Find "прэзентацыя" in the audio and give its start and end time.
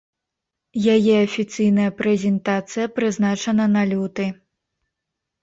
1.99-2.89